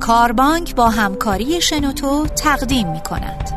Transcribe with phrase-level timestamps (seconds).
[0.00, 3.50] کاربانک با همکاری شنوتو تقدیم می کند.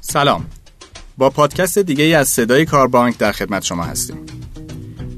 [0.00, 0.46] سلام.
[1.16, 4.16] با پادکست دیگه ای از صدای کاربانک در خدمت شما هستیم.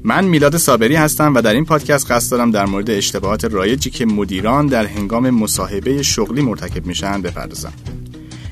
[0.03, 4.05] من میلاد صابری هستم و در این پادکست قصد دارم در مورد اشتباهات رایجی که
[4.05, 7.73] مدیران در هنگام مصاحبه شغلی مرتکب میشن بپردازم.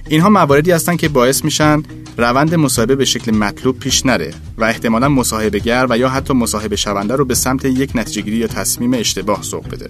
[0.10, 1.84] اینها مواردی هستند که باعث میشن
[2.20, 7.16] روند مصاحبه به شکل مطلوب پیش نره و احتمالا مصاحبهگر و یا حتی مصاحبه شونده
[7.16, 9.90] رو به سمت یک نتیجهگیری یا تصمیم اشتباه سوق بده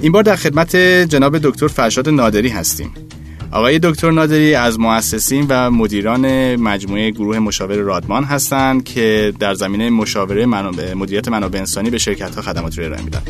[0.00, 2.90] این بار در خدمت جناب دکتر فرشاد نادری هستیم
[3.50, 9.90] آقای دکتر نادری از مؤسسین و مدیران مجموعه گروه مشاور رادمان هستند که در زمینه
[9.90, 13.22] مشاوره منابع مدیریت منابع انسانی به شرکت ها خدمات رو ارائه میدن.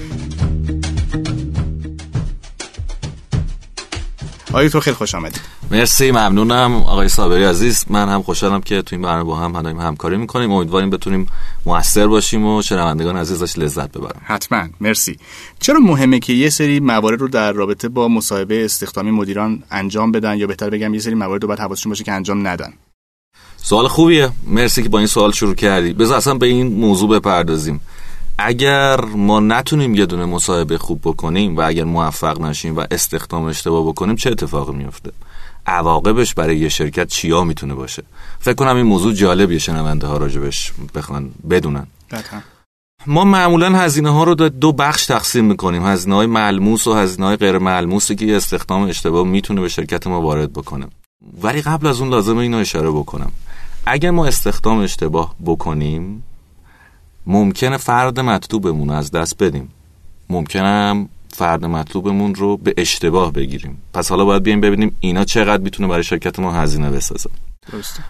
[4.59, 5.41] آقای تو خیلی خوش آمدید
[5.71, 6.75] مرسی ممنونم.
[6.75, 10.53] آقای صابری عزیز من هم خوشحالم که تو این برنامه با هم داریم همکاری می‌کنیم.
[10.53, 11.27] امیدواریم بتونیم
[11.67, 14.21] موثر باشیم و شنوندگان عزیزش لذت ببرن.
[14.25, 14.69] حتما.
[14.81, 15.17] مرسی.
[15.61, 20.37] چرا مهمه که یه سری موارد رو در رابطه با مصاحبه استخدامی مدیران انجام بدن
[20.39, 22.73] یا بهتر بگم یه سری موارد رو باید حواسشون باشه که انجام ندن؟
[23.57, 24.31] سوال خوبیه.
[24.47, 25.93] مرسی که با این سوال شروع کردی.
[25.93, 27.81] بذار اصلا به این موضوع بپردازیم.
[28.39, 33.87] اگر ما نتونیم یه دونه مصاحبه خوب بکنیم و اگر موفق نشیم و استخدام اشتباه
[33.87, 35.13] بکنیم چه اتفاقی میفته
[35.67, 38.03] عواقبش برای یه شرکت چیا می‌تونه باشه؟
[38.39, 41.87] فکر کنم این موضوع جالبیه شنونده ها راجبش بخوان بدونن.
[43.07, 45.87] ما معمولا هزینه ها رو دو بخش تقسیم می‌کنیم.
[45.87, 50.21] هزینه های ملموس و هزینه های غیر ملموسی که استخدام اشتباه می‌تونه به شرکت ما
[50.21, 50.87] وارد بکنه.
[51.43, 53.33] ولی قبل از اون لازمه اینو اشاره بکنم.
[53.87, 56.23] اگر ما استخدام اشتباه بکنیم
[57.29, 59.69] ممکنه فرد مطلوبمون از دست بدیم.
[60.31, 63.83] ممکنه فرد مطلوبمون رو به اشتباه بگیریم.
[63.95, 67.31] پس حالا باید بیایم ببینیم اینا چقدر می‌تونه برای شرکت ما هزینه بسازه.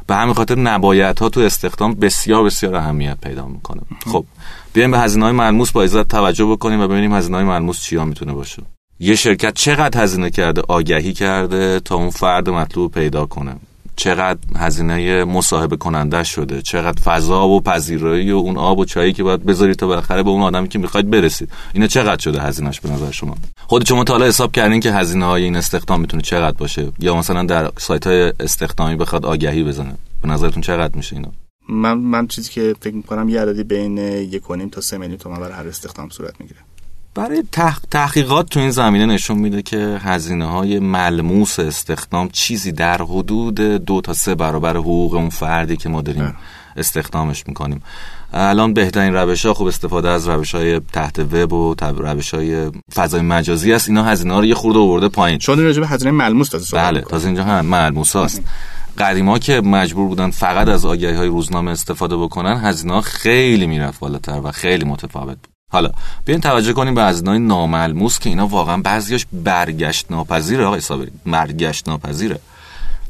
[0.06, 3.80] به همین خاطر نبایت ها تو استخدام بسیار بسیار اهمیت پیدا می‌کنه.
[4.06, 4.24] خب
[4.72, 8.04] بیایم به هزینه های ملموس با عزت توجه بکنیم و ببینیم هزینه های ملموس چیا
[8.04, 8.62] می‌تونه باشه.
[9.00, 13.56] یه شرکت چقدر هزینه کرده آگهی کرده تا اون فرد مطلوب پیدا کنه.
[13.98, 19.22] چقدر هزینه مصاحبه کننده شده چقدر فضا و پذیرایی و اون آب و چایی که
[19.22, 21.52] باید بذارید تا بالاخره به اون آدمی که می‌خواید برسید.
[21.74, 25.24] اینا چقدر شده هزینهش به نظر شما؟ خود شما تا حالا حساب کردین که هزینه
[25.24, 29.94] های این استخدام می‌تونه چقدر باشه؟ یا مثلا در سایت های استخدامی بخواد آگهی بزنه؟
[30.22, 31.32] به نظرتون چقدر میشه اینا؟
[31.68, 34.42] من من چیزی که فکر می‌کنم یه عددی بین یک
[34.72, 36.60] تا سه میلیون تومان برای هر استخدام صورت می‌گیره.
[37.18, 37.44] برای
[37.90, 44.00] تحقیقات تو این زمینه نشون میده که هزینه های ملموس استخدام چیزی در حدود دو
[44.00, 46.34] تا سه برابر حقوق اون فردی که ما داریم
[46.76, 47.82] استخدامش می‌کنیم.
[48.32, 53.20] الان بهترین روش ها خوب استفاده از روش های تحت وب و روش های فضای
[53.20, 53.88] مجازی است.
[53.88, 55.38] اینا هزینه ها رو یه خورده آورده پایین.
[55.38, 58.42] شما راجع به هزینه ملموس تازه بله تازه اینجا هم ملموس هست.
[58.98, 64.00] قدیما که مجبور بودن فقط از آگهی های روزنامه استفاده بکنن هزینه ها خیلی می‌رفت
[64.00, 65.57] بالاتر و خیلی متفاوت بود.
[65.72, 65.90] حالا
[66.24, 71.10] بیاین توجه کنیم به هزینه‌های ناملموس که اینا واقعا بعضیاش برگشت ناپذیره آقای صابری.
[71.26, 72.40] برگشت ناپذیره.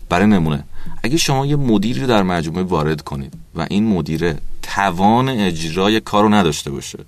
[0.08, 0.64] برای نمونه
[1.02, 6.70] اگه شما یه مدیری در مجموعه وارد کنید و این مدیره توان اجرای کار نداشته
[6.70, 6.98] باشه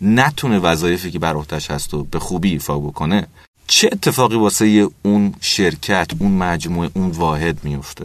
[0.00, 3.26] نتونه وظایفی که بر عهدهش هست و به خوبی ایفا بکنه
[3.66, 8.04] چه اتفاقی واسه اون شرکت اون مجموعه اون واحد میفته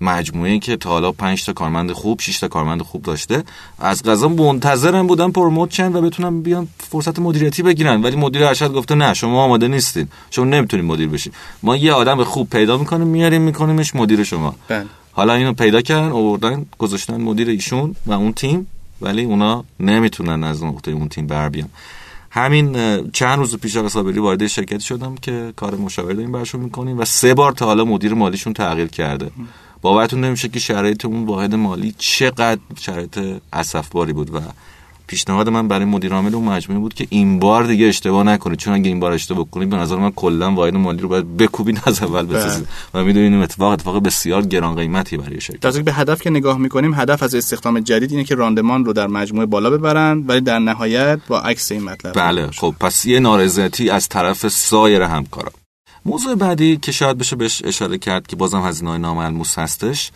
[0.00, 3.44] مجموعه که تا حالا 5 تا کارمند خوب 6 تا کارمند خوب داشته.
[3.78, 8.02] از قضا منتظرم بودن پروموت چن و بتونم بیان فرصت مدیریتی بگیرن.
[8.02, 10.08] ولی مدیر ارشد گفته نه شما آماده نیستین.
[10.30, 11.32] شما نمی‌تونید مدیر بشین.
[11.62, 14.54] ما یه آدم خوب پیدا می‌کنیم میاریم میکنیمش مدیر شما.
[14.68, 14.86] بله.
[15.12, 18.66] حالا اینو پیدا کردن آوردن گذاشتن مدیر ایشون و اون تیم.
[19.00, 21.68] ولی اونا نمی‌تونن از نقطه اون تیم بر بیان.
[22.30, 22.76] همین
[23.12, 27.04] چند روز پیش آقا صابری وارد شرکتی شدم که کار مشاوره داریم برشون می‌کنیم و
[27.04, 29.30] سه بار تا حالا مدیر مالیشون تغییر کرده.
[29.82, 33.18] باورتون نمیشه که شرایط اون واحد مالی چقدر شرایط
[33.52, 34.40] اسفباری بود و
[35.06, 38.58] پیشنهاد من برای مدیر عامل اون مجموعه بود که این بار دیگه اشتباه نکنید.
[38.58, 41.82] چون اگه این بار اشتباه کنید به نظر من کلا واحد مالی رو باید بکوبید
[41.86, 42.38] از اول بله.
[42.38, 42.68] بسازید.
[42.94, 45.60] و می‌دونیم اتفاق اتفاق بسیار گران قیمتی برای شرکت.
[45.60, 49.06] تازه به هدف که نگاه می‌کنیم هدف از استخدام جدید اینه که راندمان رو در
[49.06, 52.12] مجموعه بالا ببرن ولی در نهایت با عکس این مطلب.
[52.12, 55.52] بله خب پس یه نارضایتی از طرف سایر همکارا.
[56.06, 60.10] موضوع بعدی که شاید بشه بهش اشاره کرد که بازم هزینه های ناملموس هستش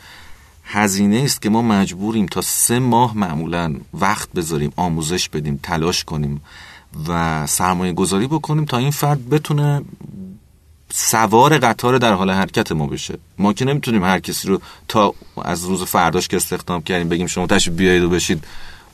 [0.65, 6.43] هزینه است که ما مجبوریم تا سه ماه معمولا وقت بذاریم آموزش بدیم تلاش کنیم
[7.09, 9.83] و سرمایه گذاری بکنیم تا این فرد بتونه
[10.93, 13.19] سوار قطار در حال حرکت ما بشه.
[13.39, 17.47] ما که نمی‌تونیم هر کسی رو تا از روز فرداش که استخدام کردیم بگیم شما
[17.47, 18.45] تشریف بیایید و بشید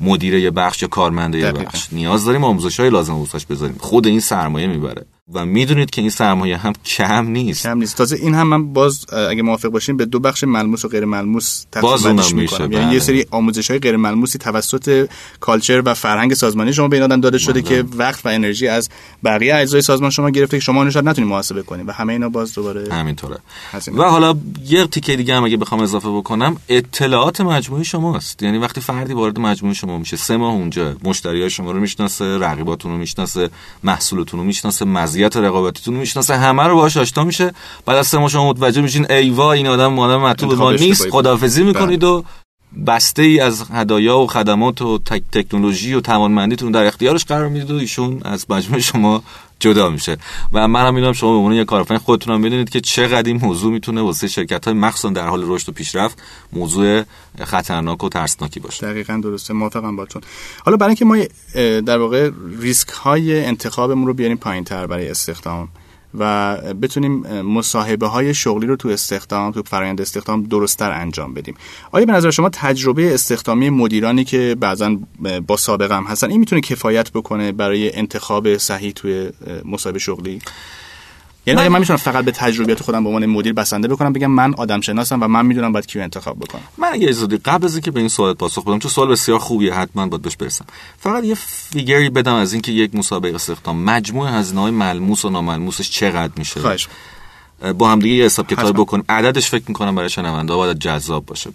[0.01, 1.89] مدیر یه بخش یا کارمنده یه بخش.
[1.93, 3.77] نیاز داریم آموزش های لازم بذاریم.
[3.81, 5.07] خود این سرمایه می‌بره.
[5.33, 9.13] و می‌دونید که این سرمایه هم کم نیست کم نیست تازه این هم من باز
[9.31, 12.99] اگه موافق باشیم به دو بخش ملموس و غیر ملموس اونم میشه یعنی یه بله.
[12.99, 15.09] سری آموزش های غیر ملموسی توسط
[15.41, 17.63] کالچر و فرهنگ سازمانی شما به این آدم داده شده بله.
[17.63, 18.89] که وقت و انرژی از
[19.25, 22.29] بقیه اجزای سازمان شما گرفته که شما اونو شاید نتونید محاسبه کنید و همه اینا
[22.29, 23.39] باز دوباره همینطوره.
[23.97, 24.35] و حالا
[24.67, 29.39] یه تیکه دیگه هم اگه بخوام اضافه بکنم اطلاعات مجموعی شماست یعنی وقتی فردی وارد
[29.39, 33.51] مجموعه شما میشه سه ماه اونجا مشتریای شما رو می‌شناسه رقیباتون رو می‌شناسه
[33.85, 34.85] محصولتون رو می‌شناسه
[35.17, 37.53] مزیت رقابتیتون می‌شناسه همه رو باهاش آشنا میشه.
[37.87, 41.03] بعد از سه ماه شما متوجه میشین ای وای این آدم آدم مطلوب ما نیست.
[41.03, 41.13] بود.
[41.13, 42.25] خداحافظی می‌کنید و
[42.87, 47.71] بسته ای از هدایا و خدمات و تک تکنولوژی و توانمندیتون در اختیارش قرار می‌دید
[47.71, 49.23] و ایشون از مجموعه شما
[49.61, 50.17] جدا میشه.
[50.53, 53.41] و من هم می‌دونم شما به عنوان یک کارآفرین خودتون هم می‌دونید که چقدر این
[53.43, 56.23] موضوع می‌تونه واسه شرکت های مخصوصا در حال رشد و پیشرفت
[56.53, 57.03] موضوع
[57.45, 58.87] خطرناک و ترسناکی باشه.
[58.87, 59.55] دقیقا درسته.
[59.55, 60.23] موافقم باتون
[60.65, 61.17] حالا برای اینکه ما
[61.81, 62.31] در واقع
[62.61, 65.69] ریسک های انتخابمون رو بیاریم پایین تر برای استخدام
[66.19, 71.55] و بتونیم مصاحبه های شغلی رو تو استخدام تو فرآیند استخدام درستتر انجام بدیم.
[71.93, 74.97] آیا به نظر شما تجربه استخدامی مدیرانی که بعضا
[75.47, 79.31] با سابقه هم هستن این می‌تونه کفایت بکنه برای انتخاب صحیح توی
[79.65, 80.41] مصاحبه شغلی؟
[81.47, 84.55] یعنی آیا من می‌تونم فقط به تجربیات خودم به عنوان مدیر بسنده بکنم بگم من
[84.55, 86.63] آدم شناسم و من می‌دونم باید کیو انتخاب بکنم.
[86.79, 89.75] من اگه اجازه قبل از اینکه به این سوال پاسخ بدم چون سوال بسیار خوبیه
[89.75, 90.65] حتما باید بهش برسم.
[90.99, 93.85] فقط یه فیگری بدم از اینکه یک مسابقه استخدام.
[93.85, 96.89] مجموع هزینه های ملموس و ناملموسش چقدر میشه؟ خواهش.
[97.79, 98.73] با هم دیگه یه حساب حتما.
[98.73, 101.51] بکنیم عددش فکر می‌کنم برای شنونده باید جذاب باشه.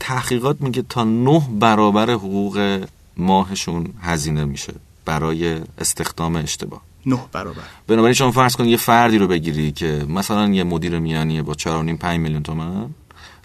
[0.00, 4.72] تحقیقات میگه تا نه برابر حقوق ماهشون هزینه میشه
[5.04, 6.80] برای استخدام اشتباه.
[7.06, 7.62] نه برابر.
[7.86, 11.64] بنابراین شما فرض کن یه فردی رو بگیری که مثلا یه مدیر میانیه با 4.5
[11.64, 12.90] 5 میلیون تومن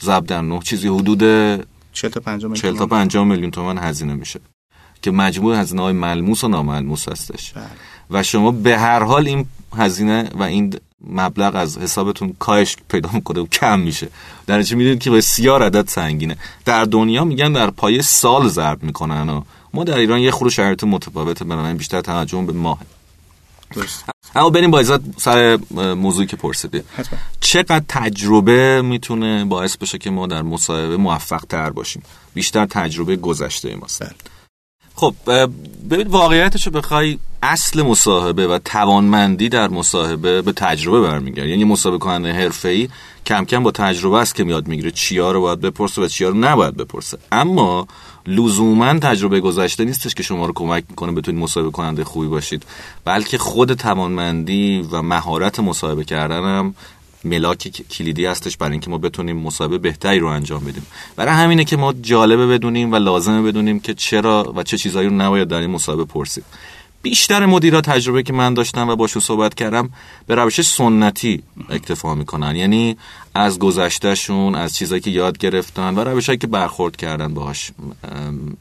[0.02, 1.20] ضرب در نه چیزی حدود
[1.94, 4.40] 40 تا 50 40 تا 50 میلیون تومن هزینه میشه.
[5.02, 7.54] که مجموع هزینه های ملموس و ناملموس هستش.
[7.54, 7.66] بله.
[8.12, 9.46] و شما به هر حال این
[9.76, 10.74] هزینه و این
[11.08, 14.08] مبلغ از حسابتون کاهش پیدا می‌کنه و کم میشه.
[14.48, 16.38] در نتیجه می‌دونید که بسیار عدد سنگینه.
[16.66, 19.42] در دنیا میگن در پای سال ضرب می‌کنن و
[19.74, 22.80] ما در ایران یه خورو شرایط متفاوته بنابراین بیشتر توجه به ماه.
[23.76, 24.06] درست.
[24.36, 26.82] اما بریم با عزت سر موضوعی که پرسیدی.
[26.98, 27.20] حتما.
[27.40, 32.04] چقدر تجربه می‌تونه باعث بشه که ما در مصاحبه موفق تر باشیم؟
[32.34, 34.04] بیشتر تجربه گذشته ماست.
[34.04, 34.16] بله.
[34.96, 35.16] خب
[35.90, 41.98] ببین واقعیتش رو بخوای اصل مصاحبه و توانمندی در مصاحبه به تجربه برمیگرده یعنی مصاحبه
[41.98, 42.90] کننده حرفه‌ای
[43.26, 44.92] کم کم با تجربه است که میاد می‌گیره.
[44.92, 47.18] چیا رو باید بپرسه و چیا رو نباید بپرسه.
[47.32, 47.88] اما
[48.28, 52.64] لزوما تجربه گذشته نیستش که شما رو کمک می‌کنه بتونید مصاحبه کننده خوبی باشید.
[53.06, 56.76] بلکه خود توانمندی و مهارت مصاحبه کردن هم
[57.24, 60.86] ملاک کلیدی هستش برای اینکه ما بتونیم مصاحبه بهتری رو انجام بدیم.
[61.16, 65.16] برای همینه که ما جالبه بدونیم و لازمه بدونیم که چرا و چه چیزایی رو
[65.16, 66.44] نباید در این مصاحبه پرسید.
[67.02, 69.90] بیشتر مدیرا تجربه که من داشتم و باشون صحبت کردم
[70.28, 72.56] به روش سنتی اکتفا می‌کنن.
[72.56, 72.98] یعنی
[73.34, 77.72] از گذشتهشون از چیزایی که یاد گرفتن و روشهایی که برخورد کردن باهاش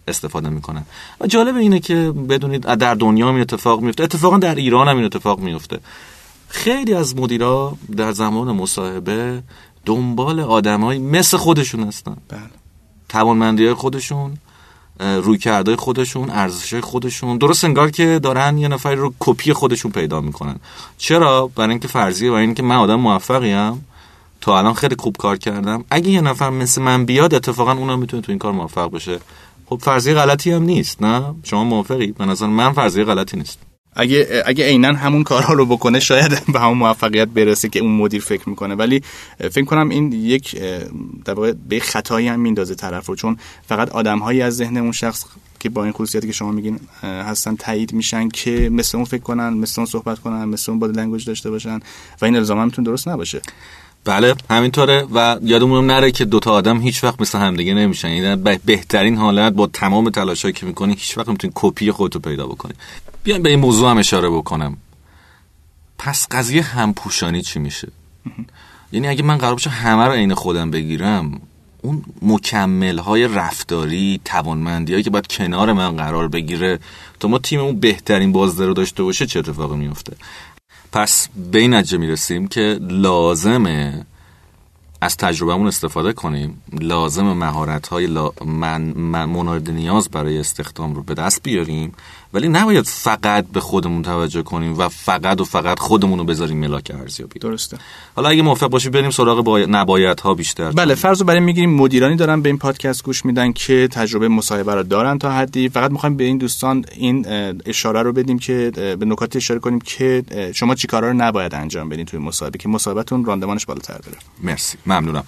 [0.09, 0.87] استفاده می‌کنن.
[1.21, 4.97] و جالب اینه که بدونید در دنیا هم این اتفاق میفته اتفاقا در ایران هم
[4.97, 5.81] این اتفاق میفته
[6.49, 9.43] خیلی از مدیرا در زمان مصاحبه
[9.85, 12.17] دنبال آدمایی مثل خودشون هستن.
[12.29, 12.41] بله.
[13.09, 14.38] توانمندی های خودشون
[15.01, 17.39] روی کرده خودشون ارزش خودشون.
[17.39, 20.57] درست انگار که دارن یه نفری رو کپی خودشون پیدا می‌کنن.
[20.99, 23.87] چرا؟ برای اینکه فرضیه برای اینکه من آدم موفقیم.
[24.41, 25.85] تا الان خیلی خوب کار کردم.
[25.91, 29.19] اگه یه نفر مثل من بیاد اتفاقا اونم می‌تونه تو این کار موفق بشه.
[29.67, 33.59] خب فرضیه غلطی هم نیست نه؟ شما موافقی؟ به نظر من فرضیه غلطی نیست.
[33.97, 38.23] اگه اگه عینا همون کارها رو بکنه شاید به همون موفقیت برسه که اون مدیر
[38.23, 38.75] فکر می‌کنه.
[38.75, 39.03] ولی
[39.38, 40.57] فکر کنم این یک
[41.25, 41.35] در
[41.69, 43.17] به خطایی هم میندازه طرف رو.
[43.17, 43.37] چون
[43.69, 45.25] فقط آدمهایی از ذهن اون شخص
[45.59, 49.49] که با این خصوصیتی که شما میگین هستن تایید میشن که مثل اون فکر کنن
[49.49, 51.81] مثل اون صحبت کنن مثل اون body language داشته باشن
[52.21, 53.41] و این الزاما می‌تونه درست نباشه.
[54.07, 58.11] بله همینطوره و یادمون نره که دوتا آدم هیچ وقت مثل همدیگه نمیشن.
[58.11, 62.73] یعنی بهترین حالت با تمام تلاشایی که می‌کنی هیچ وقت نمی‌تونی کپی خودتو پیدا بکنی.
[63.25, 64.77] بیایم به این موضوع هم اشاره بکنم.
[65.99, 67.89] پس قضیه همپوشانی چی میشه؟
[68.93, 71.41] یعنی اگه من قرار باشه همه رو عین خودم بگیرم
[71.83, 76.79] اون مکمل های رفتاری توانمندی هایی که باید کنار من قرار بگیره
[77.21, 80.17] تا ما تیممون بهترین بازده رو داشته باشه چه اتفاقی میفته
[80.97, 84.07] پس به این نتیجه می‌رسیم که لازمه
[85.00, 86.62] از تجربهمون استفاده کنیم.
[86.73, 88.07] لازم مهارت های
[88.45, 89.29] من, من
[89.71, 91.93] نیاز برای استخدام رو به دست بیاریم
[92.35, 96.92] ولی نباید فقط به خودمون توجه کنیم و فقط و فقط خودمون رو بذاریم ملاک
[97.00, 97.78] ارزیابی درسته.
[98.16, 100.71] حالا اگه موافق باشی بریم سراغ باید نباید ها بیشتر.
[100.71, 104.75] بله فرض رو برای می‌گیریم مدیرانی دارن به این پادکست گوش میدن که تجربه مصاحبه
[104.75, 105.68] رو دارن تا حدی.
[105.68, 107.26] فقط می‌خوایم به این دوستان این
[107.66, 110.23] اشاره رو بدیم که به نکات اشاره کنیم که
[110.54, 114.16] شما چیکارا رو نباید انجام بدین توی مصاحبه که مصاحبهتون راندمانش بالاتر بره.
[114.42, 114.78] مرسی.
[114.87, 115.25] ممنونم.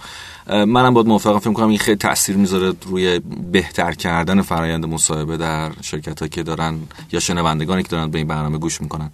[0.48, 1.38] منم باید موافقم.
[1.38, 3.20] فکر کنم این خیلی تاثیر می‌ذاره روی
[3.52, 6.78] بهتر کردن فرایند مصاحبه در شرکت که دارن
[7.12, 9.10] یا شنوندگانی که دارن به این برنامه گوش می‌کنن.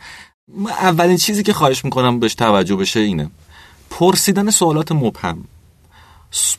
[0.67, 3.31] اولین چیزی که خواهش می‌کنم بهش توجه بشه اینه.
[3.91, 5.45] پرسیدن سوالات مبهم.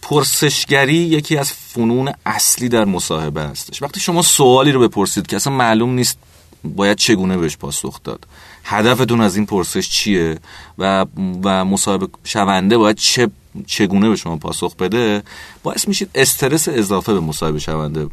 [0.02, 3.82] پرسشگری یکی از فنون اصلی در مصاحبه هستش.
[3.82, 6.18] وقتی شما سوالی رو بپرسید که اصلا معلوم نیست
[6.64, 8.28] باید چگونه بهش پاسخ داد.
[8.64, 10.40] هدفتون از این پرسش چیه
[10.78, 11.06] و
[11.44, 13.30] و مصاحبه شونده باید چه
[13.66, 15.24] چگونه به شما پاسخ بده؟
[15.64, 18.08] باعث میشید استرس اضافه به مصاحبه شونده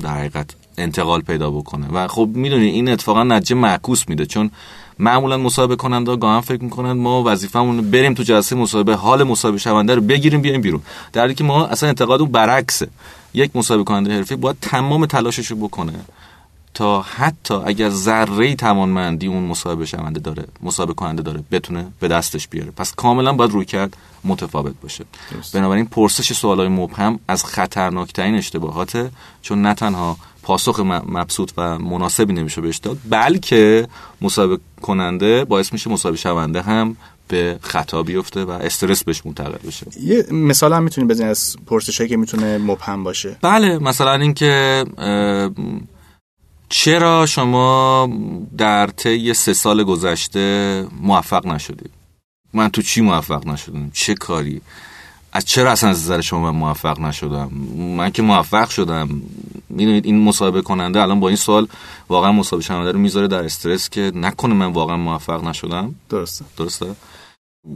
[0.00, 1.86] در حقیقت انتقال پیدا بکنه.
[1.92, 4.50] و خب می‌دونی این اتفاقا نتیجه معکوس میده چون
[4.98, 9.94] معمولا مصاحبه کننده گاهن فکر می‌کنن ما وظیفمون بریم تو جلسه مصاحبه حال مصاحبه شونده
[9.94, 10.82] رو بگیریم بیایم بیرون.
[11.12, 12.88] در حالی که ما اصلا انتقاد اون برعکسه.
[13.34, 15.92] یک مصاحبه کننده حرفی باید تمام تلاشش رو بکنه.
[16.76, 22.48] تا حتی اگر ذره توانمندی اون مصاحبه شونده داره مصاحبه کننده داره بتونه به دستش
[22.48, 22.70] بیاره.
[22.70, 25.04] پس کاملا باید روی کرد متفاوت باشه.
[25.54, 29.10] بنابراین پرسش سوالای مبهم از خطرناکترین اشتباهاته
[29.42, 33.88] چون نه تنها پاسخ مبسوط و مناسبی نمیشه بهش داد بلکه
[34.20, 36.96] مصاحبه کننده باعث میشه مصاحبه شونده هم
[37.28, 39.86] به خطا بیفته و استرس بهش منتقل بشه.
[40.00, 44.84] یه مثال هم می‌تونی بزنی از پرسشی که می‌تونه مبهم باشه؟ بله مثلا اینکه
[46.68, 48.08] چرا شما
[48.58, 51.90] در طی سه سال گذشته موفق نشدید؟
[52.52, 54.60] من تو چی موفق نشدم؟ چه کاری؟
[55.32, 57.50] از چرا اصلا از نظر شما من موفق نشدم؟
[57.96, 59.22] من که موفق شدم.
[59.68, 61.68] می‌دونید این مصاحبه کننده الان با این سوال
[62.08, 65.94] واقعا مصاحبه شونده رو می‌ذاره در استرس که نکنه من واقعا موفق نشدم.
[66.08, 66.44] درسته.
[66.56, 66.86] درسته؟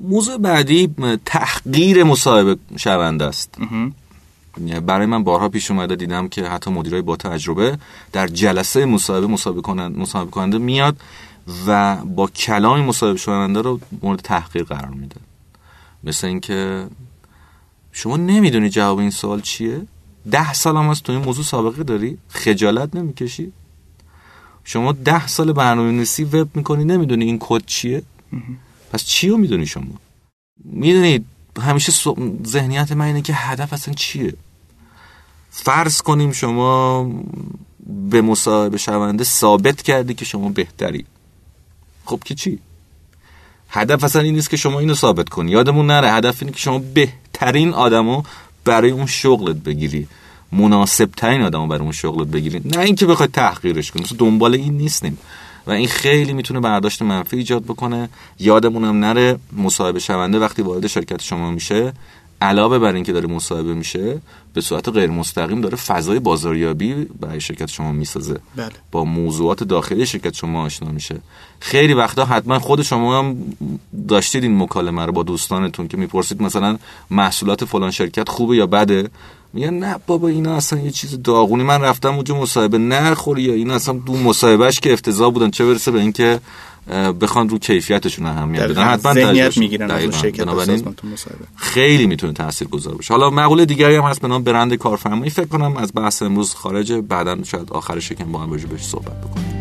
[0.08, 0.94] موضوع بعدی
[1.24, 3.58] تحقیر مصاحبه شونده است.
[4.86, 7.78] برای من بارها پیش اومده دیدم که حتی مدیرای با تجربه
[8.12, 10.96] در جلسه مصاحبه مصاحبه کننده, مصاحبه کننده میاد
[11.66, 15.16] و با کلام مصاحبه شوننده رو مورد تحقیر قرار میده.
[16.04, 16.86] مثل اینکه
[17.92, 19.86] شما نمی‌دونی جواب این سوال چیه؟
[20.30, 23.52] ده سال هم از تو این موضوع سابقه داری؟ خجالت نمی‌کشی؟
[24.64, 28.02] شما ده سال برنامه نویسی وب می‌کنی نمی‌دونی این کد چیه؟
[28.92, 29.94] پس چی رو می‌دونی شما؟
[30.64, 31.24] می‌دونید
[31.60, 31.92] همیشه
[32.46, 34.34] ذهنیت من اینه که هدف اصلا چیه؟
[35.50, 37.10] فرض کنیم شما
[38.10, 41.04] به مصاحبه شونده ثابت کردی که شما بهتری.
[42.04, 42.58] خب که چی؟
[43.68, 45.50] هدف اصلا این نیست که شما اینو ثابت کنی.
[45.50, 48.22] یادمون نره هدف اینه که شما بهترین آدمو
[48.64, 50.08] برای اون شغلت بگیری.
[50.52, 52.62] مناسب ترین آدمو برای اون شغلت بگیری.
[52.64, 54.04] نه اینکه بخوای تحقیرش کنی.
[54.18, 55.18] دنبال این نیستیم.
[55.66, 58.08] و این خیلی می‌تونه برداشت منفی ایجاد بکنه.
[58.38, 61.92] یادمونم نره مصاحبه شونده وقتی وارد شرکت شما میشه
[62.42, 64.20] علاوه بر اینکه داره مصاحبه میشه
[64.54, 68.40] به صورت غیر مستقیم داره فضای بازاریابی برای شرکت شما می‌سازه.
[68.56, 68.70] بله.
[68.90, 71.16] با موضوعات داخلی شرکت شما آشنا میشه.
[71.60, 73.36] خیلی وقتا حتما خود شما هم
[74.08, 76.78] داشتید این مکالمه رو با دوستانتون که می‌پرسید مثلا
[77.10, 79.10] محصولات فلان شرکت خوبه یا بده؟
[79.52, 81.62] میگن نه بابا اینا اصلا یه چیز داغونی.
[81.62, 85.50] من رفتم اونجا مصاحبه نخوری یا اینا اصلا دو مصاحبهش که افتضاح بودن.
[85.50, 86.40] چه برسه به اینکه
[87.20, 88.84] بخوان رو کیفیتشون اهمیت بدن.
[88.84, 90.48] حتما ذهنیت می‌گیرن از شرکت
[91.56, 93.14] خیلی می‌تونه تاثیرگذار باشه.
[93.14, 95.30] حالا مقوله دیگری هم هست به نام برند کارفرمایی.
[95.30, 99.59] فکر کنم از بحث امروز خارج بعدا شاید آخرش یکم با هم بهش صحبت بکنیم.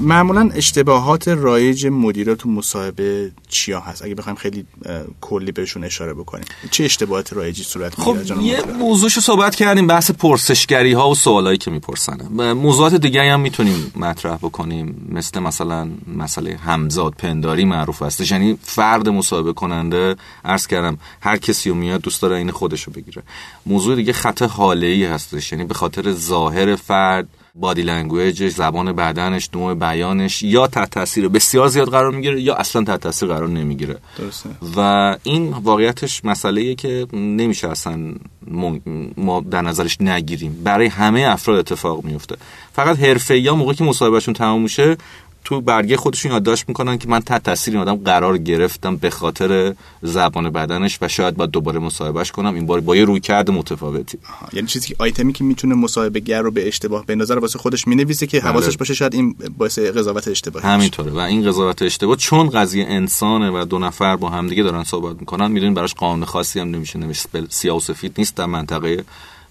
[0.00, 4.66] معمولا اشتباهات رایج مدیرا تو مصاحبه چیا هست؟ اگه بخوایم خیلی
[5.20, 6.44] کلی بهشون اشاره بکنیم.
[6.70, 11.70] چه اشتباهات رایجی صورت خب یه موضوعشو صحبت کردیم بحث پرسشگری ها و سوالایی که
[11.70, 12.52] می‌پرسن.
[12.52, 15.08] موضوعات دیگه هم می‌تونیم مطرح بکنیم.
[15.12, 21.70] مثل مثلا مسئله همزاد پنداری معروف هستش یعنی فرد مصاحبه کننده عرض کردم هر کسی
[21.70, 23.22] میاد دوست داره این خودشو بگیره.
[23.66, 25.52] موضوع دیگه خطای هاله ای هستش.
[25.52, 27.28] یعنی به خاطر ظاهر فرد
[27.60, 32.54] body language ش زبان بدنش نوع بیانش یا تحت تاثیر بسیار زیاد قرار می‌گیره یا
[32.54, 33.98] اصلا تحت تاثیر قرار نمی‌گیره.
[34.18, 34.50] درسته.
[34.76, 38.14] و این واقعیتش مسئله که نمیشه اصلا
[39.16, 40.60] ما در نظرش نگیریم.
[40.64, 42.36] برای همه افراد اتفاق میفته
[42.72, 44.96] فقط حرفه یا موقعی که مصاحبهشون تمام میشه
[45.46, 49.74] تو برگه خودشون یادداشت می‌کنن که من تحت تاثیر این آدم قرار گرفتم به خاطر
[50.02, 54.18] زبان بدنش و شاید باید دوباره مصاحبهش کنم این بار با یه رویکرد متفاوتی.
[54.52, 57.88] یعنی چیزی که آیتمی که می‌تونه مصاحبه گر رو به اشتباه بندازه رو واسه خودش
[57.88, 58.50] می‌نویسه که بله.
[58.50, 60.72] حواسش باشه شاید این باعث قضاوت اشتباهی بشه.
[60.72, 65.16] همینطوره و این قضاوت اشتباه چون قضیه انسانه و دو نفر با همدیگه دارن صحبت
[65.20, 69.04] می‌کنن می‌دونین براش قانون خاصی هم نمیشه نوشت سیاه و سفید نیست در منطقه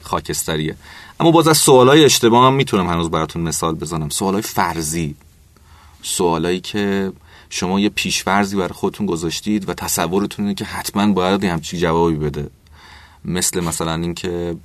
[0.03, 0.75] خاکستریه
[1.19, 5.15] اما باز از سوالای اشتباه هم می‌تونم هنوز براتون مثال بزنم سوالای فرضی
[6.05, 7.12] سوالایی که
[7.50, 12.15] شما یه پیشفرضی برای خودتون گذاشتید و تصورتون اینه که حتما باید یه همچین جوابی
[12.15, 12.50] بده.
[13.25, 14.55] مثل مثلا اینکه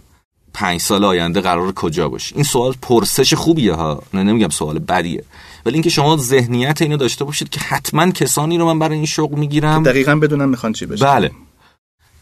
[0.55, 4.03] پنج سال آینده قرار کجا باشی این سوال پرسش خوبیه ها.
[4.15, 5.25] نه نمیگم سوال بدیه.
[5.67, 9.39] ولی اینکه شما ذهنیت اینو داشته باشید که حتما کسانی رو من برای این شغل
[9.39, 9.83] می‌گیرم.
[9.83, 11.05] دقیقا بدونم می‌خوان چی بشه.
[11.05, 11.31] بله.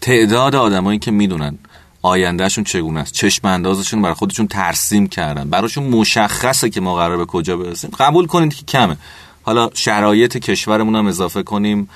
[0.00, 1.58] تعداد آدمایی که می‌دونن.
[2.02, 5.50] آیندهشون چگونه است؟ چشم اندازشون برای خودشون ترسیم کردن.
[5.50, 7.90] براشون مشخصه که ما قرار به کجا برسیم.
[7.98, 8.96] قبول کنید که کمه.
[9.42, 11.88] حالا شرایط کشورمون هم اضافه کنیم.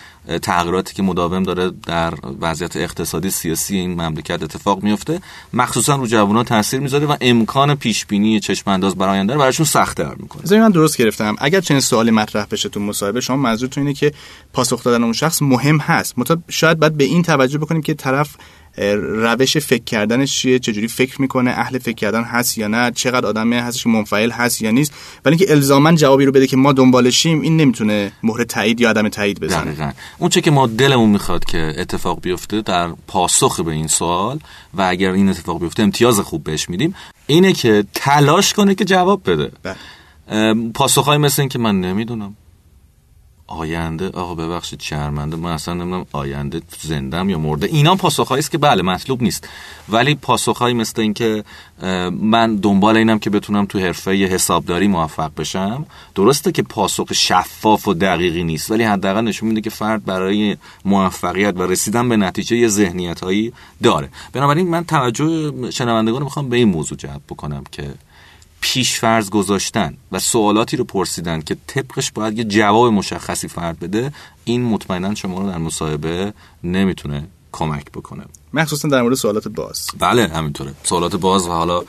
[0.43, 5.21] تغییراتی که مداوم داره در وضعیت اقتصادی سیاسی این مملکت اتفاق میفته.
[5.53, 10.15] مخصوصا رو جوونا تاثیر می‌ذاره و امکان پیش بینی چشم انداز برای آینده براشون سخت‌تر
[10.15, 10.43] می‌کنه.
[10.43, 11.37] بذارید من درست گرفتم.
[11.39, 14.13] اگر چنین سوالی مطرح بشه تو مصاحبه شما منظورتون اینه که
[14.53, 16.15] پاسخ دادن اون شخص مهم هست.
[16.49, 18.37] شاید باید به این توجه بکنیم که طرف
[18.77, 23.53] روش فکر کردنش چیه؟ چجوری فکر می‌کنه؟ اهل فکر کردن هست یا نه؟ چقدر آدم
[23.53, 24.93] هستش که منفعل هست یا نیست؟
[25.25, 29.09] ولی اینکه الزاما جوابی رو بده که ما دنبالشیم این نمی‌تونه مهر تایید یا عدم
[29.09, 29.65] تایید بزنه.
[29.65, 29.91] دقیقا.
[30.19, 34.39] اون چه که ما دلمون می‌خواد که اتفاق بیفته در پاسخ به این سوال
[34.75, 36.95] و اگر این اتفاق بیفته امتیاز خوب بهش میدیم
[37.27, 39.51] اینه که تلاش کنه که جواب بده.
[39.63, 39.77] بله.
[40.75, 42.37] پاسخهایی مثل این که من نمی‌دونم.
[43.53, 47.67] آینده آقا ببخشید شرمنده من اصلا نمی‌دونم آینده زندم یا مرده.
[47.67, 49.49] اینا پاسخهایی است که بله مطلوب نیست.
[49.89, 51.45] ولی پاسخهایی مثل این که
[51.83, 57.89] اه، من دنبال اینم که بتونم تو حرفه حسابداری موفق بشم درسته که پاسخ شفاف
[57.89, 62.57] و دقیقی نیست ولی حداقل نشون میده که فرد برای موفقیت و رسیدن به نتیجه
[62.57, 63.21] یه ذهنیت
[63.83, 64.09] داره.
[64.33, 67.91] بنابراین من توجه شنوندگان می‌خوام به این موضوع جلب بکنم که
[68.65, 74.13] پیش فرض گذاشتن و سوالاتی رو پرسیدن که طبقش باید یه جواب مشخصی فرد بده
[74.45, 76.33] این مطمئنا شما رو در مصاحبه
[76.65, 78.25] نمی‌تونه کمک بکنه.
[78.53, 79.87] مخصوصا در مورد سوالات باز.
[79.99, 80.75] بله همینطوره.
[80.85, 81.83] سوالات باز و حالا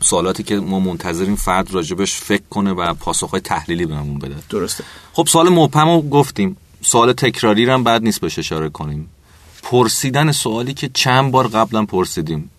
[0.00, 4.36] سوالاتی که ما منتظریم فرد راجبش فکر کنه و پاسخهای تحلیلی بهمون بده.
[4.50, 4.84] درسته.
[5.12, 6.56] خب سوال مبهم رو گفتیم.
[6.82, 9.10] سوال تکراری رو هم بعد نیست بهش اشاره کنیم.
[9.62, 12.50] پرسیدن سوالی که چند بار قبلا پرسیدیم.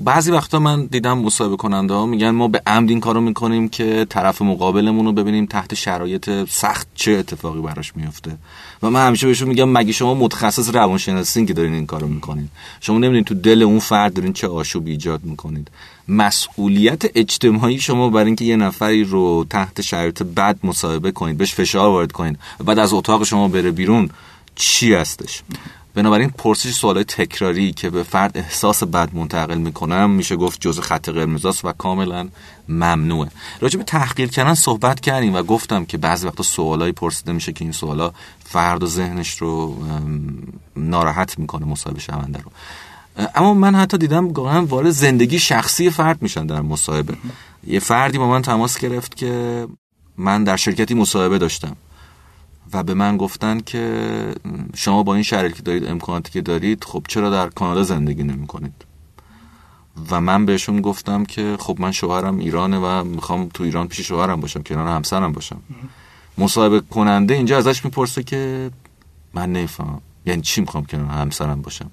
[0.00, 4.06] بعضی وقتا من دیدم مصاحبه کننده ها میگن ما به عمد این کارو می‌کنیم که
[4.08, 8.36] طرف مقابلمون رو ببینیم تحت شرایط سخت چه اتفاقی براش میفته
[8.82, 12.48] و من همیشه بهشون میگم مگه شما متخصص روانشناسین که دارین این کارو می‌کنین.
[12.80, 15.70] شما نمی‌دونین تو دل اون فرد دارین چه آشوبی ایجاد می‌کنید.
[16.08, 21.88] مسئولیت اجتماعی شما برای اینکه یه نفری رو تحت شرایط بد مصاحبه کنید بهش فشار
[21.88, 24.10] وارد کنید بعد از اتاق شما بره بیرون
[24.54, 25.42] چی هستش؟
[25.96, 31.08] بنابراین پرسش سوالای تکراری که به فرد احساس بد منتقل می‌کنم میشه گفت جزء خط
[31.08, 32.28] قرمزاست و کاملا
[32.68, 33.30] ممنوعه.
[33.60, 37.64] راجع به تحقیر کردن صحبت کردیم و گفتم که بعضی وقتا سوالایی پرسیده میشه که
[37.64, 38.12] این سوالا
[38.44, 39.76] فرد و ذهنش رو
[40.76, 42.50] ناراحت می‌کنه مصاحبه شونده رو.
[43.34, 47.14] اما من حتی دیدم گاهن وارد زندگی شخصی فرد میشن در مصاحبه.
[47.66, 49.66] یه فردی با من تماس گرفت که
[50.16, 51.76] من در شرکتی مصاحبه داشتم.
[52.72, 54.34] و به من گفتن که
[54.74, 58.46] شما با این شرایطی که دارید امکاناتی که دارید خب چرا در کانادا زندگی نمی
[58.46, 58.84] کنید
[60.10, 64.40] و من بهشون گفتم که خب من شوهرم ایرانه و می‌خوام تو ایران پیش شوهرم
[64.40, 65.60] باشم کنار همسرم باشم.
[66.38, 68.70] مصاحبه کننده اینجا ازش می‌پرسه که
[69.34, 70.00] من نمی‌فهمم.
[70.26, 71.90] یعنی چی می‌خوام کنار همسرم باشم؟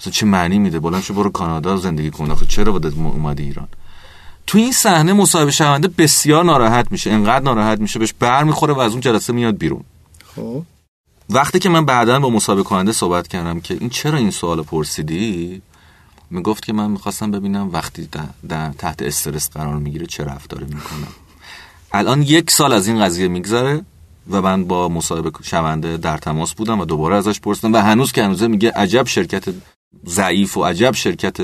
[0.00, 2.30] اصلا چه معنی میده؟ بلند شو برو کانادا زندگی کن.
[2.30, 3.68] آخه چرا باید اومدی ایران؟
[4.46, 7.10] تو این صحنه مصاحبه شونده بسیار ناراحت میشه.
[7.10, 9.84] انقدر ناراحت میشه بهش بر می‌خوره و از اون جلسه میاد بیرون.
[10.36, 10.62] خب.
[11.30, 15.62] وقتی که من بعدا با مسابقه کننده صحبت کردم که این چرا این سوال پرسیدی؟
[16.30, 18.08] می‌گفت که من می‌خواستم ببینم وقتی
[18.48, 21.12] در, تحت استرس قرار می‌گیره چه رفتاری می‌کنم.
[21.92, 23.84] الان یک سال از این قضیه میگذره
[24.30, 28.24] و من با مصاحبه شونده در تماس بودم و دوباره ازش پرسیدم و هنوز که
[28.24, 29.44] هنوزه میگه عجب شرکت
[30.06, 31.40] ضعیف و عجب شرکت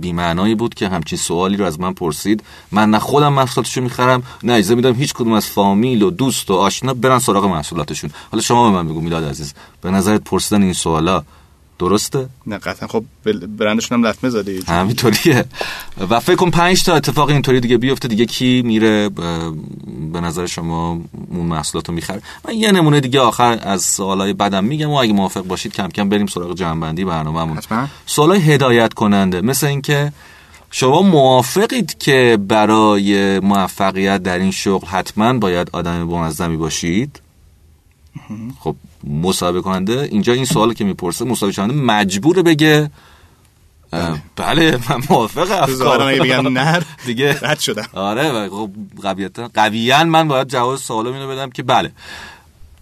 [0.00, 2.42] بیمعنایی بود که همچین سوالی رو از من پرسید.
[2.72, 6.54] من نه خودم محصولاتشو می‌خرم نه اجازه میدم هیچ کدوم از فامیل و دوست و
[6.54, 8.10] آشنا برن سراغ محصولاتشون.
[8.30, 11.22] حالا شما به من بگو میلاد عزیز به نظرت پرسیدن این سوالا
[11.80, 12.88] درسته؟ نه قطعا.
[12.88, 13.04] خب
[13.58, 14.60] برندشون هم لطمه زده.
[14.68, 15.44] همینطوریه.
[16.10, 19.08] و فکر کن پنج تا اتفاق اینطوری دیگه بیفته دیگه کی میره
[20.12, 24.64] به نظر شما اون محصولات رو می‌خره؟ من یه نمونه دیگه آخر از سوالای بدم
[24.64, 27.58] میگم و اگه موافق باشید کم کم بریم سراغ جنبندی برنامه‌مون.
[28.06, 30.12] سوالای هدایت کننده مثل اینکه
[30.70, 37.20] شما موافقید که برای موفقیت در این شغل حتما باید آدم منظمی باشید؟
[38.58, 40.08] خب مصاحبه کننده.
[40.10, 42.90] اینجا این سوال که می‌پرسه مصاحبه کننده مجبور بگه.
[44.36, 45.66] بله, من موافقم.
[46.18, 47.86] بگم نه دیگه رد شدم.
[47.92, 48.70] آره خب
[49.02, 49.48] قویتا
[50.08, 51.92] من باید جواب سوال اینو بدم که بله.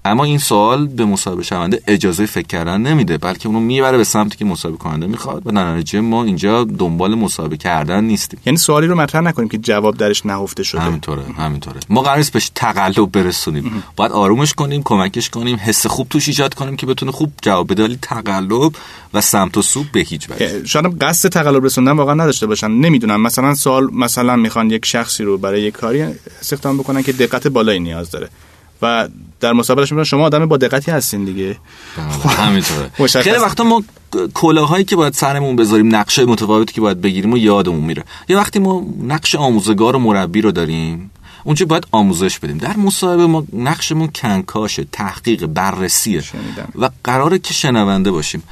[0.09, 4.37] اما این سوال به مصاحبه شونده اجازه فکر کردن نمیده بلکه اونو می‌بره به سمتی
[4.37, 8.41] که مصاحبه کننده می‌خواد و در ما اینجا دنبال مصاحبه کردن نیستیم.
[8.47, 10.81] یعنی سوالی رو مطرح نکنیم که جواب درش نهفته شده.
[10.81, 11.81] همینطوره همینطوره.
[11.89, 13.83] ما قرار نیست بهش تقلب برسونیم.
[13.97, 17.85] باید آرومش کنیم کمکش کنیم حس خوب توش ایجاد کنیم که بتونه خوب جواب بده
[17.85, 18.73] ولی تقلب
[19.15, 20.65] و سمت و سو به هیچ وجه.
[20.65, 22.71] شاید قصد تقلب رسوندن واقعا نداشته باشن.
[22.71, 23.21] نمی‌دونم.
[23.21, 26.03] مثلا سوال مثلا می‌خوان یک شخصی رو برای یک کاری
[26.41, 28.29] استخدام بکنن که دقت بالایی نیاز داره.
[28.83, 29.09] و
[29.41, 31.57] در مسابقهش میگن شما آدم با دقتی هستین دیگه.
[31.97, 32.91] بله، همینطوره.
[33.23, 33.83] خیلی وقتا ما
[34.35, 38.05] کلاهایی که باید سرمون بذاریم نقشه متفاوتی که باید بگیریم و یادمون میره.
[38.29, 41.11] یه وقتی ما نقش آموزگار و مربی رو داریم
[41.45, 42.59] اونجا باید آموزش بدیم.
[42.59, 46.23] در مصاحبه ما نقشمون کنکاشه تحقیق بررسیه.
[46.75, 48.43] و قراره که شنونده باشیم.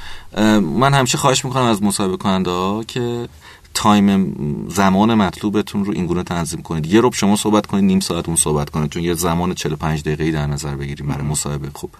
[0.61, 3.29] من همیشه خواهش می‌کنم از مصاحبه کننده ها که
[3.77, 6.87] تایم زمان مطلوبتون رو اینگونه تنظیم کنید.
[6.87, 8.91] یه روب شما صحبت کنید نیم ساعت اون صحبت کنید.
[8.91, 11.69] چون یه زمان 45 دقیقه‌ای در نظر بگیریم برای مصاحبه.
[11.75, 11.91] خوب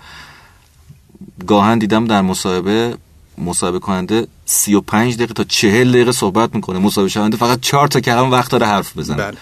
[1.47, 2.97] گاهن دیدم در مصاحبه
[3.39, 6.79] مصاحبه کننده 35 دقیقه تا 40 دقیقه صحبت می‌کنه.
[6.79, 9.17] مصاحبه شونده فقط 4 تا کلمه وقت داره حرف بزنه.
[9.17, 9.37] بله.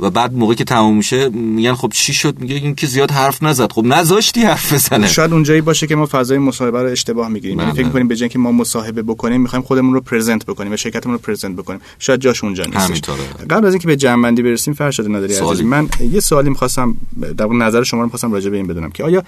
[0.00, 3.42] و بعد موقعی که تموم میشه میگن خب چی شد؟ میگه این که زیاد حرف
[3.42, 3.72] نزد.
[3.72, 5.06] خب نذاشتی حرف بزنه.
[5.06, 7.60] شاید اونجایی باشه که ما فضای مصاحبه رو اشتباه می‌گیریم.
[7.60, 7.92] یعنی فکر بله.
[7.92, 11.20] کنیم به جای که ما مصاحبه بکنیم می‌خوایم خودمون رو پرزنت بکنیم و شرکتمون رو
[11.20, 11.80] پرزنت بکنیم.
[11.98, 12.76] شاید جاش اونجا نیست.
[12.76, 13.18] همینطوره.
[13.50, 16.96] قبل از اینکه به جمع بندی برسیم فرشاد نداری عزیز من یه سوالی می‌خواستم
[17.36, 19.22] در نظر شما رو می‌خواستم راجع به این بدونم که آیا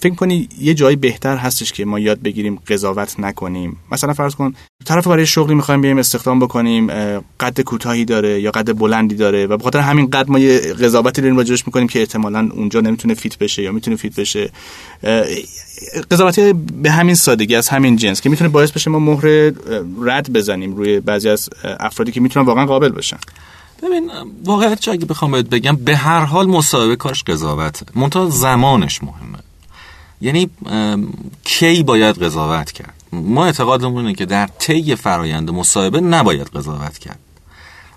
[0.00, 4.54] فکر کنی یه جایی بهتر هستش که ما یاد بگیریم قضاوت نکنیم؟ مثلا فرض کن
[4.84, 6.86] طرف برای شغلی می‌خوایم بیایم استخدام بکنیم
[7.40, 11.36] قد کوتاهی داره یا قد بلندی داره و بخاطر همین قد ما یه قضاوتی داریم
[11.36, 14.50] راجعش می‌کنیم که احتمالا اونجا نمی‌تونه فیت بشه یا می‌تونه فیت بشه.
[16.10, 19.52] قضاوتی به همین سادگی از همین جنس که می‌تونه باعث بشه ما مهر
[20.02, 21.48] رد بزنیم روی بعضی از
[21.80, 23.18] افرادی که می‌تونن واقعا قابل باشن.
[23.82, 24.10] ببین
[24.44, 27.86] واقعیت چه اگه بخوام بهت بگم به هر حال مصاحبه کارش قضاوته.
[27.94, 29.38] منتها زمانش مهمه.
[30.20, 30.50] یعنی
[31.44, 37.18] کی باید قضاوت کرد؟ ما اعتقادمون اینه که در طی فرایند مصاحبه نباید قضاوت کرد.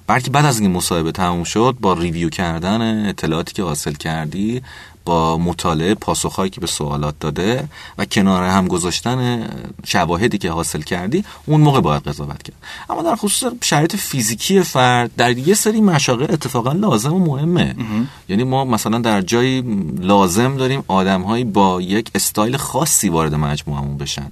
[0.08, 4.62] بلکه بعد از این مصاحبه تموم شد با ریویو کردن اطلاعاتی که حاصل کردی
[5.06, 9.50] با مطالعه پاسخهایی که به سوالات داده و کنار هم گذاشتن
[9.86, 12.56] شواهدی که حاصل کردی اون موقع باید قضاوت کرد.
[12.90, 17.76] اما در خصوص شرایط فیزیکی فرد در یه سری مشاغل اتفاقا لازم و مهمه.
[18.30, 19.62] یعنی ما مثلا در جایی
[20.00, 24.32] لازم داریم آدمهایی با یک استایل خاصی وارد مجموعمون بشن.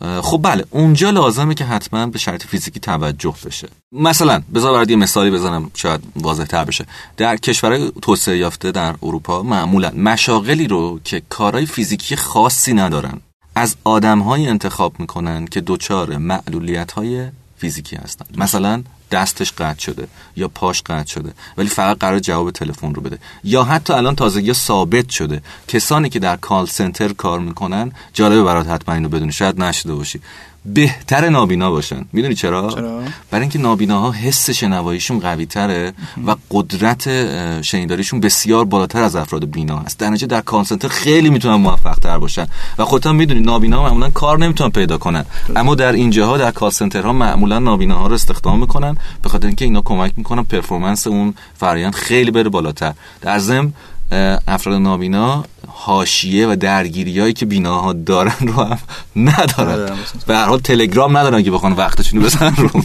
[0.00, 3.68] خب بله اونجا لازمه که حتما به شرط فیزیکی توجه بشه.
[3.92, 6.86] مثلا بذار برات یه مثالی بزنم شاید واضح تر بشه.
[7.16, 13.20] در کشورهای توسعه یافته در اروپا معمولا مشاغلی رو که کارهای فیزیکی خاصی ندارن
[13.54, 18.26] از آدمهایی انتخاب می‌کنن که دچار معلولیت های فیزیکی هستن.
[18.36, 23.18] مثلا دستش قطع شده یا پاش قطع شده ولی فقط قرار جواب تلفن رو بده.
[23.44, 25.42] یا حتی الان تازگی ثابت شده.
[25.68, 29.32] کسانی که در call center کار می‌کنن جالبه برات حتما اینو بدونی.
[29.32, 30.20] شاید نشنیده باشی.
[30.64, 32.04] بهتر نابینا باشن.
[32.12, 35.92] می‌دونی چرا؟, چرا؟ برای اینکه نابیناها حس شنواییشون قوی تره
[36.26, 37.02] و قدرت
[37.62, 39.98] شنیداریشون بسیار بالاتر از افراد بینا هست.
[39.98, 42.46] در نتیجه در call center خیلی می‌تونن موفق تر باشن.
[42.78, 45.24] و خودت می‌دونی نابینا معمولا کار نمی‌تونن پیدا کنن.
[45.56, 46.72] اما در اینجاها در call
[47.04, 51.94] ها معمولا نابیناها رو استخدام می‌کنن به خاطر اینکه اینا کمک می‌کنن performance اون فرآیند
[51.94, 52.92] خیلی بره بالاتر.
[53.20, 53.72] در ضمن
[54.48, 58.78] افراد نابینا حاشیه و درگیریایی که بیناها دارن رو هم
[59.28, 59.96] ندارن.
[60.26, 62.70] به هر حال تلگرام ندارن که بخوان وقتشون رو بزنن رو.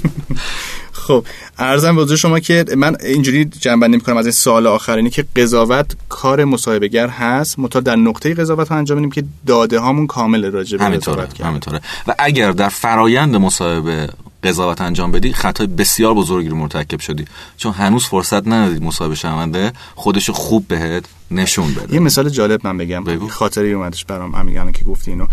[1.08, 1.25] خب
[1.58, 6.45] ارزم به شما که من اینجوری جنبندی می‌کنم از این سال آخرینی که قضاوت کار
[6.45, 7.60] مصاحبهگر هست.
[7.60, 11.82] متا در نقطه قضاوت ها انجام که داده هامون کامل راجع به همینطوره همینطوره.
[12.08, 14.10] و اگر در فرایند مصاحبه
[14.43, 17.26] قضاوت انجام بدی خطای بسیار بزرگی رو مرتکب شدی.
[17.58, 21.93] چون هنوز فرصت ندادی مصاحبه شونده خودشو خوب بهت نشون بده.
[21.93, 23.04] یه مثال جالب من بگم.
[23.04, 23.28] بگو.
[23.28, 25.28] خاطری اومدش برام همین که گفتی اینو.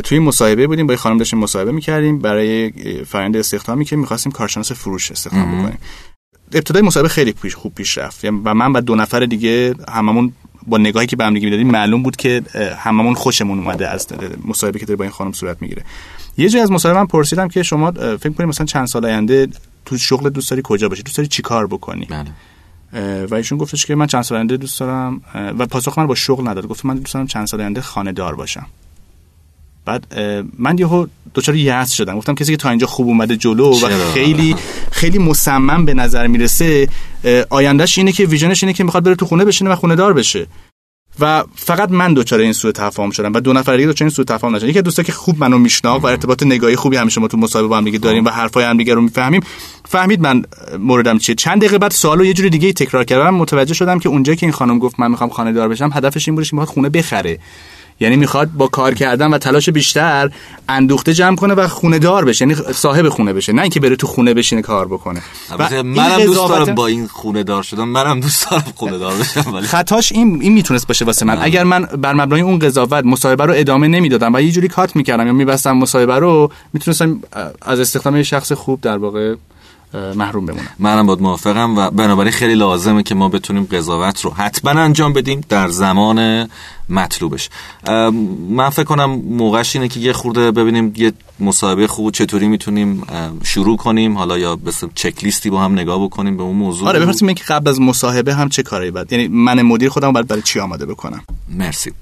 [0.00, 2.18] توی مصاحبه بودیم با خانم داشتیم مصاحبه می‌کردیم.
[2.18, 2.72] برای
[3.04, 5.78] فرآیند استخدامی که می‌خواستیم کارشناس فروش استخدام بکنیم.
[6.52, 8.24] ابتدای مصاحبه خیلی پیش خوب پیش رفت.
[8.24, 10.32] یعنی و من و دو نفر دیگه هممون
[10.66, 12.42] با نگاهی که به هم دیگه می‌دادیم معلوم بود که
[12.78, 14.06] هممون خوشمون اومده از
[14.44, 15.84] مصاحبه که داره با این خانم صورت می‌گیره.
[16.38, 19.48] یه جای از مصاحبه من پرسیدم که شما فکر کنید مثلا چند سال آینده
[19.84, 23.26] تو شغل دوست داری کجا باشی؟ دوست داری چیکار بکنی؟ بله.
[23.26, 26.48] و ایشون گفتش که من چند سال آینده دوست دارم و پاسخ من با شغل
[26.48, 26.66] نداد.
[26.66, 28.66] گفت من دوست دارم چند سال آینده خانه دار باشم.
[29.84, 30.20] بعد
[30.58, 32.16] من یهو دچار یأس شدم.
[32.16, 34.56] گفتم کسی که تا اینجا خوب اومده جلو و؟ خیلی
[34.90, 36.88] خیلی مصمم به نظر می‌رسه
[37.50, 40.46] آیندهش اینه که ویژنش اینه که می‌خواد بره تو خونه بشینه و خونه دار بشه.
[41.20, 44.24] و فقط من دچار این سوء تفاهم شدم و دو نفر دیگه دچار این سوء
[44.24, 44.68] تفاهم نشدن.
[44.68, 47.76] یکی دوستا که خوب منو میشناخت و ارتباط نگاهی خوبی همیشه ما تو مصاحبه با
[47.76, 49.40] هم دیگه داریم و حرفای هم دیگه رو می‌فهمیم.
[49.84, 50.42] فهمید من
[50.78, 51.34] موردم چیه.
[51.34, 53.34] چند دقیقه بعد سوالو یه جوری دیگه تکرار کردم.
[53.34, 56.34] متوجه شدم که اونجا که این خانم گفت من می‌خوام خانه دار بشم هدفش این
[56.34, 57.38] بودش که خونه بخره.
[58.00, 60.30] یعنی می‌خواد با کار کردن و تلاش بیشتر
[60.68, 64.06] اندوخته جمع کنه و خونه دار بشه یعنی صاحب خونه بشه نه اینکه بره تو
[64.06, 65.22] خونه بشینه کار بکنه.
[65.58, 69.54] و منم دوست دارم با این خونه دار شدم منم دوست دارم خونه دار بشم
[69.54, 71.38] ولی خطاش این این می‌تونست باشه واسه من.
[71.42, 75.26] اگر من بر مبنای اون قضاوت مصاحبه رو ادامه نمی‌دادم و یه جوری کات می‌کردم
[75.26, 77.20] یا میبستم مصاحبه رو می‌تونستم
[77.62, 79.34] از استخدام شخص خوب در واقع
[79.94, 80.68] محروم بمونم.
[80.78, 85.40] منم باید موافقم و بنابراین خیلی لازمه که ما بتونیم قضاوت رو حتما انجام بدیم
[85.48, 86.48] در زمان
[86.88, 87.50] مطلوبش.
[88.50, 93.02] من فکر کنم موقعش اینه که یه خورده ببینیم یه مصاحبه خوب چطوری می‌تونیم
[93.44, 94.18] شروع کنیم.
[94.18, 96.88] حالا یا بس چک لیستی با هم نگاه بکنیم به اون موضوع.
[96.88, 100.26] آره بپرسیم که قبل از مصاحبه هم چه کاری باید؟ یعنی من مدیر خودم باید
[100.26, 101.92] برای چی آماده بکنم؟ مرسی.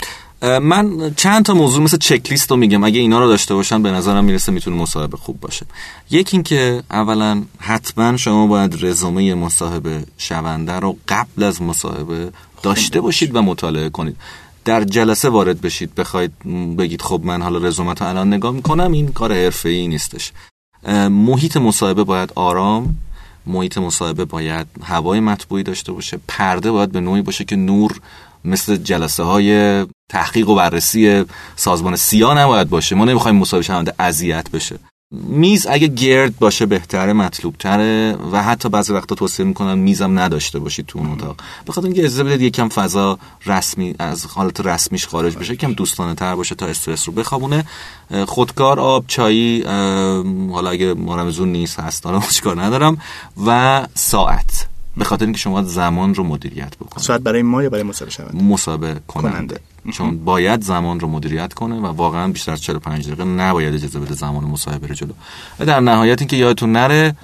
[0.43, 2.85] من چند تا موضوع مثل چک لیست رو میگم.
[2.85, 5.67] اگه اینا رو داشته باشن به نظرم می‌رسه می‌تونه مصاحبه خوب باشه.
[6.11, 12.31] یکی این که اولا حتما شما باید رزومه مصاحبه شونده رو قبل از مصاحبه
[12.63, 14.17] داشته باشید و مطالعه کنید.
[14.65, 15.95] در جلسه وارد بشید.
[15.95, 16.33] بخواید
[16.79, 20.33] بگید خب من حالا رزومت رو الان نگاه می‌کنم این کار حرفه ای نیستش
[21.11, 22.97] محیط مصاحبه باید آرام
[23.47, 26.19] محیط مصاحبه باید هوای مطبوعی داشته باشه.
[26.29, 28.01] پرده باید به نوعی باشه که نور
[28.47, 31.25] مثل جلسه های تحقیق و بررسی
[31.57, 32.95] سازمان سیا نباید باشه.
[32.95, 34.79] ما نمی‌خوایم مصاحبه شونده اذیت بشه.
[35.11, 40.59] میز اگه گرد باشه بهتره مطلوب تره و حتی بعضی وقتا توصیه می‌کنم میزم نداشته
[40.59, 41.37] باشید تو اون اتاق.
[41.67, 46.35] بخاطر اینکه اجازه بدید یکم فضا رسمی از حالت رسمیش خارج بشه یکم دوستانه تر
[46.35, 47.65] باشه تا استرس رو بخوابونه.
[48.27, 49.63] خودکار آب چایی
[50.53, 52.99] حالا اگه مرمزون نیست هست دارم چیکار ندارم.
[53.47, 54.69] و ساعت.
[54.97, 57.07] به خاطر اینکه شما زمان رو مدیریت بکنید.
[57.07, 59.61] ساعت برای ما یا برای مصاحبه شونده مصاحبه کننده.
[59.93, 64.15] چون باید زمان رو مدیریت کنه و واقعا بیشتر از 45 دقیقه نباید اجازه بده
[64.15, 65.13] زمان مصاحبه بره جلو.
[65.59, 67.17] و در نهایت اینکه یادتون نره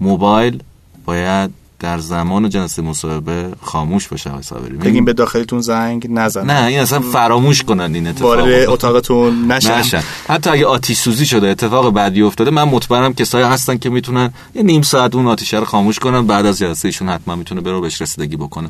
[0.00, 0.62] موبایل
[1.04, 1.50] باید
[1.82, 4.76] در زمان جلسه مصاحبه خاموش باشه آقای صابری.
[4.76, 8.38] بگیم به داخلتون زنگ نزن نه این اصلا فراموش کنن این اتفاق.
[8.38, 9.78] وارد اتاقتون نشن.
[9.78, 10.02] نشن.
[10.28, 14.62] حتی اگه آتیش سوزی شده اتفاق بعدی افتاده من مطمئنم کسایی هستن که می‌تونن یه
[14.62, 18.02] نیم ساعت اون آتیش رو خاموش کنن بعد از جلسه ایشون حتما می‌تونه بره بهش
[18.02, 18.68] رسیدگی بکنه.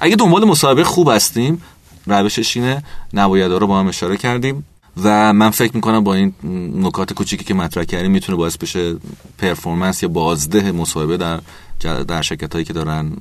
[0.00, 1.62] اگه دنبال مصاحبه خوب هستیم
[2.06, 2.82] روشش اینه
[3.14, 4.66] نبایدا رو با هم اشاره کردیم
[5.02, 6.34] و من فکر می‌کنم با این
[6.76, 8.96] نکات کوچیکی که مطرح کردیم می‌تونه باعث بشه
[9.38, 11.40] پرفورمنس یا بازده مصاحبه در
[11.84, 13.12] در شرکت هایی که دارن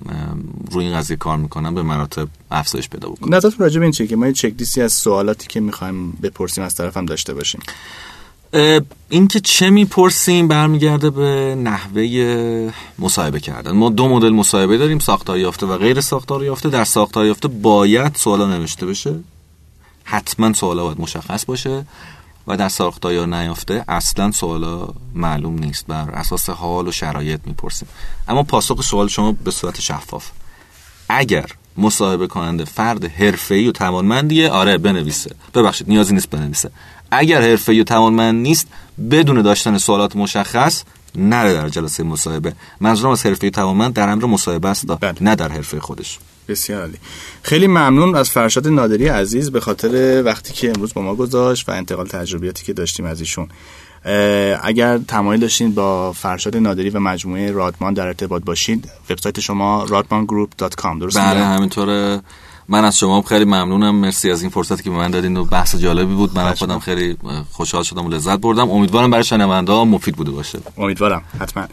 [0.72, 4.08] روی این قضیه کار می‌کنن به مراتب افزایش پیدا بکنه نظرتون راجع به این چیه
[4.08, 7.62] که ما یه چک لیستی از سوالاتی که می‌خوایم بپرسیم از طرفم داشته باشیم؟
[9.10, 13.72] این که چه می‌پرسیم برمیگرده به نحوه مصاحبه کردن.
[13.72, 16.70] ما دو مدل مصاحبه داریم ساختار یافته و غیر ساختار یافته.
[16.70, 19.16] در ساختار یافته باید سوالا نوشته بشه.
[20.04, 21.86] حتما سوالا باید مشخص باشه.
[22.48, 25.88] و در ساختار یا نیافته اصلا سوالا معلوم نیست.
[25.88, 27.88] بر اساس حال و شرایط می‌پرسیم.
[28.28, 30.30] اما پاسخ سوال شما به صورت شفاف.
[31.10, 31.46] اگر
[31.78, 35.36] مصاحبه کننده فرد حرفه‌ای و توانمندیه آره بنویسه.
[35.54, 36.72] ببخشید نیازی نیست بنویسه.
[37.12, 38.68] اگر حرفه‌ای و توانمند نیست
[39.12, 40.84] بدون داشتن سوالات مشخص
[41.16, 42.56] نره در جلسه مصاحبه.
[42.80, 44.86] منظورم از حرفه توانمند در امر مصاحبه است
[45.22, 46.20] نه در حرفه خودش.
[46.48, 46.98] بسیار عالی.
[47.42, 51.72] خیلی ممنون از فرشاد نادری عزیز به خاطر وقتی که امروز با ما گذاشت و
[51.72, 53.48] انتقال تجربیاتی که داشتیم از ایشون.
[54.64, 61.00] اگر تمایل داشتین با فرشاد نادری و مجموعه رادمان در ارتباط باشید وبسایت شما radmangroup.com
[61.00, 62.22] درست بله همینطوره.
[62.74, 63.96] من از شما خیلی ممنونم.
[63.96, 66.36] مرسی از این فرصتی که به من دادین و بحث جالبی بود.
[66.36, 67.18] من خودم خیلی
[67.52, 68.70] خوشحال شدم و لذت بردم.
[68.72, 70.60] امیدوارم برای شنونده ها مفید بوده باشه.
[70.78, 71.22] امیدوارم.
[71.40, 71.68] حتما.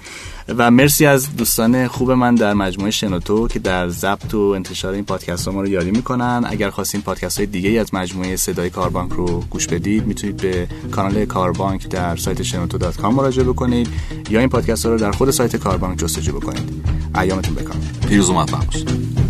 [0.49, 5.05] و مرسی از دوستان خوب من در مجموعه شنوتو که در ضبط و انتشار این
[5.05, 6.45] پادکست ما رو یاری می‌کنن.
[6.47, 11.25] اگر خواستین پادکست های دیگه از مجموعه صدای کاربانک رو گوش بدید می‌تونید به کانال
[11.25, 13.89] کاربانک در سایت شنوتو دات کام مراجعه بکنید
[14.31, 16.87] یا این پادکست ها رو در خود سایت کاربانک جستجو بکنید.
[17.21, 19.30] ایامتون بکن پیروز و موفق باشید.